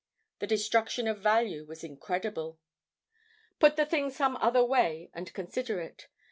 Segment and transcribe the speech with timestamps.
[0.39, 2.59] The destruction of value was incredible.
[3.59, 6.07] Put the thing some other way and consider it.